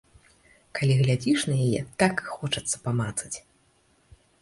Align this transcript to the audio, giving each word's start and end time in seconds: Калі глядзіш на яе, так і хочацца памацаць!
Калі 0.79 0.93
глядзіш 1.01 1.39
на 1.51 1.55
яе, 1.67 1.81
так 2.01 2.15
і 2.25 2.33
хочацца 2.33 2.77
памацаць! 2.89 3.35